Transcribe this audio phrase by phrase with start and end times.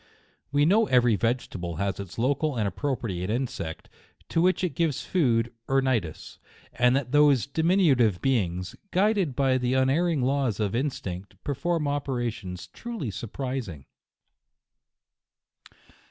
[0.51, 3.87] We know every vegetable has its local and appropriate insect,
[4.29, 6.39] to which it gives food or nidus,
[6.73, 12.65] and that those diminu tive beings, guided by the unerring laws of instinct, perform operations
[12.65, 13.85] truly surprising.